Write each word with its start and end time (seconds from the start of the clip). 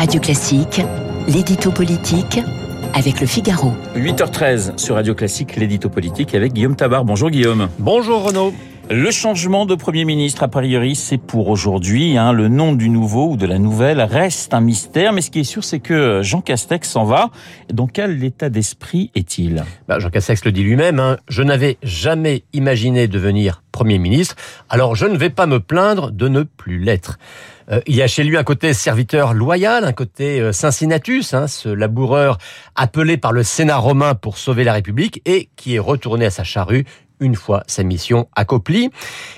Radio 0.00 0.18
Classique, 0.18 0.80
l'édito 1.28 1.70
politique 1.70 2.40
avec 2.94 3.20
le 3.20 3.26
Figaro. 3.26 3.74
8h13 3.94 4.78
sur 4.78 4.94
Radio 4.94 5.14
Classique, 5.14 5.56
l'édito 5.56 5.90
politique 5.90 6.34
avec 6.34 6.54
Guillaume 6.54 6.74
Tabar. 6.74 7.04
Bonjour 7.04 7.28
Guillaume. 7.28 7.68
Bonjour 7.78 8.24
Renaud. 8.24 8.54
Le 8.92 9.12
changement 9.12 9.66
de 9.66 9.76
Premier 9.76 10.04
ministre, 10.04 10.42
a 10.42 10.48
priori, 10.48 10.96
c'est 10.96 11.16
pour 11.16 11.48
aujourd'hui. 11.48 12.18
Hein. 12.18 12.32
Le 12.32 12.48
nom 12.48 12.72
du 12.72 12.88
nouveau 12.88 13.30
ou 13.30 13.36
de 13.36 13.46
la 13.46 13.60
nouvelle 13.60 14.00
reste 14.00 14.52
un 14.52 14.60
mystère, 14.60 15.12
mais 15.12 15.20
ce 15.20 15.30
qui 15.30 15.38
est 15.38 15.44
sûr, 15.44 15.62
c'est 15.62 15.78
que 15.78 16.22
Jean 16.24 16.40
Castex 16.40 16.90
s'en 16.90 17.04
va. 17.04 17.30
Dans 17.72 17.86
quel 17.86 18.24
état 18.24 18.48
d'esprit 18.48 19.12
est-il? 19.14 19.64
Bah, 19.86 20.00
Jean 20.00 20.10
Castex 20.10 20.44
le 20.44 20.50
dit 20.50 20.64
lui-même, 20.64 20.98
hein. 20.98 21.18
je 21.28 21.44
n'avais 21.44 21.78
jamais 21.84 22.42
imaginé 22.52 23.06
devenir 23.06 23.62
Premier 23.70 23.98
ministre, 23.98 24.34
alors 24.68 24.96
je 24.96 25.06
ne 25.06 25.16
vais 25.16 25.30
pas 25.30 25.46
me 25.46 25.60
plaindre 25.60 26.10
de 26.10 26.26
ne 26.26 26.42
plus 26.42 26.80
l'être. 26.80 27.20
Euh, 27.70 27.80
il 27.86 27.94
y 27.94 28.02
a 28.02 28.08
chez 28.08 28.24
lui 28.24 28.36
un 28.36 28.42
côté 28.42 28.74
serviteur 28.74 29.34
loyal, 29.34 29.84
un 29.84 29.92
côté 29.92 30.40
euh, 30.40 30.50
Cincinnatus, 30.50 31.32
hein, 31.32 31.46
ce 31.46 31.68
laboureur 31.68 32.38
appelé 32.74 33.16
par 33.16 33.30
le 33.30 33.44
Sénat 33.44 33.76
romain 33.76 34.16
pour 34.16 34.36
sauver 34.36 34.64
la 34.64 34.72
République 34.72 35.22
et 35.26 35.48
qui 35.54 35.76
est 35.76 35.78
retourné 35.78 36.26
à 36.26 36.30
sa 36.30 36.42
charrue 36.42 36.84
une 37.20 37.36
fois 37.36 37.62
sa 37.66 37.82
mission 37.82 38.28
accomplie. 38.34 38.90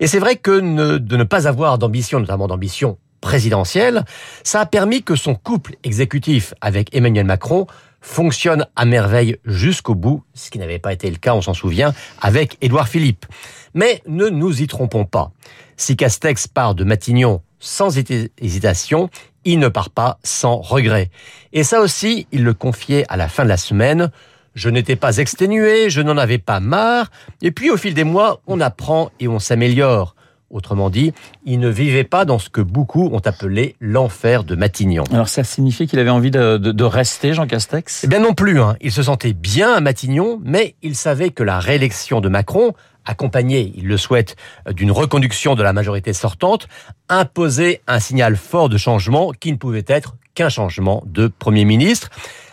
Et 0.00 0.06
c'est 0.06 0.18
vrai 0.18 0.36
que 0.36 0.98
de 0.98 1.16
ne 1.16 1.24
pas 1.24 1.46
avoir 1.46 1.78
d'ambition, 1.78 2.18
notamment 2.20 2.48
d'ambition 2.48 2.98
présidentielle, 3.20 4.04
ça 4.44 4.60
a 4.60 4.66
permis 4.66 5.02
que 5.02 5.16
son 5.16 5.34
couple 5.34 5.76
exécutif 5.84 6.54
avec 6.60 6.94
Emmanuel 6.94 7.26
Macron 7.26 7.66
fonctionne 8.00 8.66
à 8.76 8.84
merveille 8.84 9.36
jusqu'au 9.44 9.94
bout, 9.94 10.22
ce 10.34 10.50
qui 10.50 10.58
n'avait 10.58 10.78
pas 10.78 10.92
été 10.92 11.10
le 11.10 11.16
cas, 11.16 11.34
on 11.34 11.42
s'en 11.42 11.54
souvient, 11.54 11.92
avec 12.20 12.56
Édouard 12.60 12.88
Philippe. 12.88 13.26
Mais 13.74 14.00
ne 14.06 14.28
nous 14.28 14.62
y 14.62 14.66
trompons 14.66 15.04
pas. 15.04 15.32
Si 15.76 15.96
Castex 15.96 16.46
part 16.46 16.74
de 16.74 16.84
Matignon 16.84 17.42
sans 17.58 17.98
hésitation, 17.98 19.10
il 19.44 19.58
ne 19.58 19.68
part 19.68 19.90
pas 19.90 20.18
sans 20.22 20.56
regret. 20.56 21.10
Et 21.52 21.64
ça 21.64 21.80
aussi, 21.80 22.28
il 22.32 22.44
le 22.44 22.54
confiait 22.54 23.04
à 23.08 23.16
la 23.16 23.28
fin 23.28 23.44
de 23.44 23.48
la 23.48 23.56
semaine. 23.56 24.10
Je 24.56 24.70
n'étais 24.70 24.96
pas 24.96 25.18
exténué, 25.18 25.90
je 25.90 26.00
n'en 26.00 26.16
avais 26.16 26.38
pas 26.38 26.60
marre. 26.60 27.10
Et 27.42 27.50
puis 27.50 27.70
au 27.70 27.76
fil 27.76 27.92
des 27.92 28.04
mois, 28.04 28.40
on 28.46 28.58
apprend 28.58 29.10
et 29.20 29.28
on 29.28 29.38
s'améliore. 29.38 30.16
Autrement 30.48 30.88
dit, 30.88 31.12
il 31.44 31.60
ne 31.60 31.68
vivait 31.68 32.04
pas 32.04 32.24
dans 32.24 32.38
ce 32.38 32.48
que 32.48 32.62
beaucoup 32.62 33.06
ont 33.12 33.20
appelé 33.22 33.76
l'enfer 33.80 34.44
de 34.44 34.54
Matignon. 34.54 35.04
Alors 35.12 35.28
ça 35.28 35.44
signifiait 35.44 35.86
qu'il 35.86 35.98
avait 35.98 36.08
envie 36.08 36.30
de, 36.30 36.84
rester, 36.84 37.34
Jean 37.34 37.46
Castex? 37.46 38.04
Eh 38.04 38.06
bien 38.06 38.20
non 38.20 38.32
plus. 38.32 38.58
Hein. 38.58 38.76
Il 38.80 38.92
se 38.92 39.02
sentait 39.02 39.34
bien 39.34 39.74
à 39.74 39.80
Matignon, 39.80 40.40
mais 40.42 40.74
il 40.82 40.94
savait 40.96 41.28
que 41.28 41.42
la 41.42 41.60
réélection 41.60 42.22
de 42.22 42.30
Macron, 42.30 42.72
accompagnée, 43.04 43.74
il 43.76 43.86
le 43.86 43.98
souhaite, 43.98 44.36
d'une 44.70 44.90
reconduction 44.90 45.54
de 45.54 45.62
la 45.62 45.74
majorité 45.74 46.14
sortante, 46.14 46.66
imposait 47.10 47.82
un 47.86 48.00
signal 48.00 48.36
fort 48.36 48.70
de 48.70 48.78
changement 48.78 49.32
qui 49.32 49.52
ne 49.52 49.58
pouvait 49.58 49.84
être 49.86 50.14
qu'un 50.34 50.48
changement 50.48 51.02
de 51.04 51.26
Premier 51.26 51.66
ministre. 51.66 52.08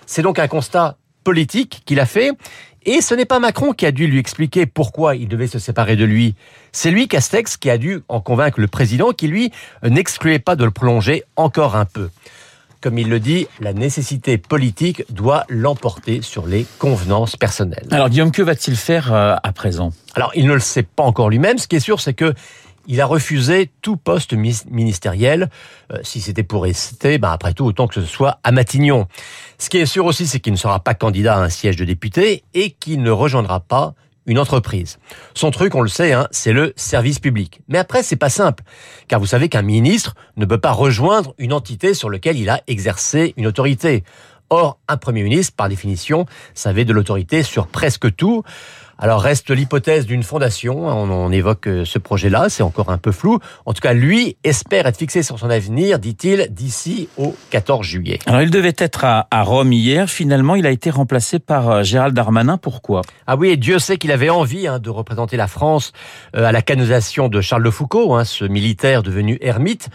C'est 0.06 0.22
donc 0.22 0.40
un 0.40 0.50
constat 0.50 0.98
politique 1.24 1.82
qu'il 1.86 2.00
a 2.00 2.06
fait 2.06 2.32
et 2.86 3.02
ce 3.02 3.16
n'est 3.16 3.26
pas 3.26 3.40
Macron 3.40 3.72
qui 3.72 3.86
a 3.86 3.92
dû 3.92 4.08
lui 4.08 4.20
expliquer 4.20 4.66
pourquoi 4.66 5.16
il 5.16 5.28
devait 5.28 5.48
se 5.48 5.60
séparer 5.60 5.96
de 5.96 6.04
lui. 6.04 6.36
C'est 6.72 6.92
lui, 6.92 7.08
Castex, 7.08 7.56
qui 7.56 7.70
a 7.70 7.78
dû 7.78 8.02
en 8.10 8.20
convaincre 8.20 8.60
le 8.60 8.68
président 8.68 9.12
qui, 9.12 9.28
lui, 9.28 9.52
n'excluait 9.84 10.40
pas 10.40 10.56
de 10.56 10.66
le 10.66 10.72
prolonger 10.72 11.24
encore 11.38 11.76
un 11.76 11.86
peu. 11.86 12.10
Comme 12.84 12.98
il 12.98 13.08
le 13.08 13.22
dit, 13.22 13.48
la 13.62 13.72
nécessité 13.72 14.38
politique 14.38 15.06
doit 15.09 15.45
l'emporter 15.48 16.22
sur 16.22 16.45
les 16.45 16.66
convenances 16.80 17.38
personnelles. 17.38 17.88
Alors 17.92 18.09
Guillaume, 18.09 18.31
que 18.31 18.42
va-t-il 18.42 18.76
faire 18.76 19.14
euh, 19.14 19.36
à 19.42 19.53
présent? 19.53 19.94
Alors 20.16 20.34
il 20.36 20.48
ne 20.48 20.53
le 20.53 20.59
sait 20.59 20.84
pas 20.84 21.04
encore 21.04 21.30
lui-même. 21.30 21.58
Ce 21.59 21.70
qui 21.70 21.78
est 21.78 21.80
sûr, 21.80 22.02
c'est 22.02 22.14
que 22.14 22.34
il 22.86 23.00
a 23.00 23.06
refusé 23.06 23.72
tout 23.81 23.95
poste 23.95 24.34
ministériel. 24.34 25.50
Euh, 25.94 26.00
si 26.04 26.20
c'était 26.20 26.44
pour 26.44 26.64
rester, 26.64 27.20
ben 27.20 27.31
après 27.31 27.54
tout, 27.54 27.64
autant 27.64 27.88
que 27.88 27.95
ce 27.95 28.06
soit 28.06 28.39
à 28.44 28.52
Matignon. 28.52 29.08
Ce 29.59 29.70
qui 29.70 29.78
est 29.78 29.86
sûr 29.86 30.06
aussi, 30.06 30.28
c'est 30.28 30.42
qu'il 30.42 30.52
ne 30.52 30.58
sera 30.58 30.81
pas 30.81 30.94
candidat 30.94 31.38
à 31.38 31.39
un 31.39 31.48
siège 31.48 31.78
de 31.78 31.86
député 31.86 32.44
et 32.54 32.72
qu'il 32.72 33.02
ne 33.02 33.11
rejoindra 33.11 33.61
pas 33.61 33.94
une 34.26 34.39
entreprise. 34.39 35.00
Son 35.34 35.52
truc, 35.52 35.76
on 35.76 35.82
le 35.82 35.89
sait, 35.89 36.14
hein, 36.14 36.28
c'est 36.32 36.54
le 36.54 36.73
service 36.76 37.20
public. 37.20 37.61
Mais 37.67 37.78
après, 37.78 38.04
c'est 38.04 38.16
pas 38.16 38.30
simple, 38.30 38.64
car 39.08 39.20
vous 39.20 39.26
savez 39.26 39.50
qu'un 39.50 39.61
ministre 39.61 40.16
ne 40.38 40.45
peut 40.45 40.60
pas 40.60 40.72
rejoindre 40.72 41.34
une 41.38 41.54
entité 41.54 41.94
sur 41.94 42.10
laquelle 42.10 42.38
il 42.38 42.50
a 42.50 42.62
exercé 42.67 43.33
une 43.38 43.48
autorité. 43.48 44.04
Or, 44.50 44.80
un 44.88 44.98
Premier 44.98 45.23
ministre, 45.23 45.56
par 45.56 45.70
définition, 45.70 46.26
savait 46.54 46.86
de 46.86 46.94
l'autorité 46.94 47.44
sur 47.44 47.67
presque 47.67 48.16
tout. 48.16 48.44
Alors 49.03 49.21
reste 49.21 49.49
l'hypothèse 49.49 50.05
d'une 50.05 50.23
fondation, 50.23 50.87
on, 50.87 51.30
évoque 51.30 51.67
euh, 51.67 51.83
ce 51.83 51.99
projet-là, 51.99 52.47
c'est 52.47 52.64
encore 52.64 52.89
un 52.89 52.97
peu 52.97 53.11
flou. 53.11 53.37
En 53.65 53.73
tout 53.73 53.81
cas, 53.81 53.91
lui 53.91 54.37
espère 54.45 54.87
être 54.87 54.95
fixé 54.95 55.23
sur 55.23 55.37
son 55.37 55.49
avenir, 55.49 55.99
dit-il, 55.99 56.47
d'ici 56.52 57.09
au 57.17 57.36
14 57.49 57.86
juillet. 57.86 58.19
Alors 58.27 58.41
il 58.43 58.49
devait 58.49 58.73
être 58.77 59.03
à, 59.03 59.27
Rome 59.43 59.73
hier, 59.73 60.09
finalement 60.09 60.55
il 60.55 60.65
a 60.65 60.71
été 60.71 60.89
remplacé 60.89 61.39
par 61.39 61.69
euh, 61.69 61.83
Gérald 61.83 62.15
Darmanin, 62.15 62.55
pourquoi? 62.55 63.02
Ah 63.27 63.36
oui, 63.36 63.49
et 63.49 63.58
Dieu 63.58 63.77
sait 63.77 63.97
qu'il 63.97 64.14
avait 64.14 64.30
envie 64.30 64.67
hein, 64.67 64.80
de 64.80 64.89
représenter 64.89 65.35
la 65.35 65.49
France 65.49 65.91
euh, 66.37 66.45
à 66.45 66.53
la 66.53 66.61
canonisation 66.61 67.27
de 67.27 67.41
Charles 67.41 67.64
de 67.64 67.71
Foucault, 67.71 68.15
hein, 68.15 68.23
ce 68.23 68.45
militaire 68.45 69.03
devenu 69.03 69.37
ermite 69.41 69.89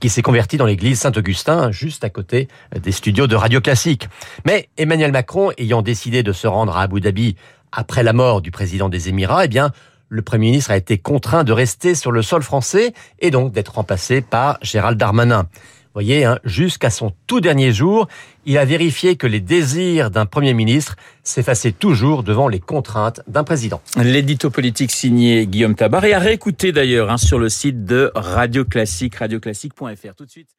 qui 0.00 0.08
s'est 0.08 0.22
converti 0.22 0.56
dans 0.56 0.64
l'église 0.64 1.00
Saint-Augustin, 1.00 1.70
juste 1.70 2.02
à 2.02 2.08
côté 2.08 2.48
des 2.74 2.92
studios 2.92 3.26
de 3.26 3.36
Radio 3.36 3.60
Classique. 3.60 4.08
Mais 4.46 4.70
Emmanuel 4.78 5.12
Macron, 5.12 5.50
ayant 5.58 5.82
décidé 5.82 6.22
de 6.22 6.32
se 6.32 6.46
rendre 6.46 6.78
à 6.78 6.80
Abu 6.80 7.02
Dhabi 7.02 7.36
après 7.74 8.02
la 8.02 8.12
mort 8.12 8.40
du 8.40 8.50
président 8.50 8.88
des 8.88 9.08
Émirats, 9.08 9.44
eh 9.44 9.48
bien, 9.48 9.72
le 10.08 10.22
Premier 10.22 10.46
ministre 10.46 10.70
a 10.70 10.76
été 10.76 10.96
contraint 10.98 11.44
de 11.44 11.52
rester 11.52 11.94
sur 11.94 12.12
le 12.12 12.22
sol 12.22 12.42
français 12.42 12.94
et 13.18 13.30
donc 13.30 13.52
d'être 13.52 13.74
remplacé 13.74 14.20
par 14.20 14.58
Gérald 14.62 14.98
Darmanin. 14.98 15.42
Vous 15.42 16.00
voyez, 16.00 16.24
hein, 16.24 16.40
jusqu'à 16.44 16.90
son 16.90 17.12
tout 17.28 17.40
dernier 17.40 17.72
jour, 17.72 18.08
il 18.46 18.58
a 18.58 18.64
vérifié 18.64 19.14
que 19.14 19.28
les 19.28 19.40
désirs 19.40 20.10
d'un 20.10 20.26
Premier 20.26 20.52
ministre 20.52 20.96
s'effaçaient 21.22 21.72
toujours 21.72 22.24
devant 22.24 22.48
les 22.48 22.58
contraintes 22.58 23.20
d'un 23.28 23.44
président. 23.44 23.80
L'édito 23.96 24.50
politique 24.50 24.90
signé 24.90 25.46
Guillaume 25.46 25.76
Tabar 25.76 26.04
et 26.04 26.12
à 26.12 26.18
réécouter 26.18 26.72
d'ailleurs 26.72 27.10
hein, 27.10 27.16
sur 27.16 27.38
le 27.38 27.48
site 27.48 27.84
de 27.84 28.10
Radio 28.16 28.64
Classique, 28.64 29.14
radioclassique.fr. 29.14 30.14
Tout 30.16 30.26
de 30.26 30.30
suite. 30.30 30.50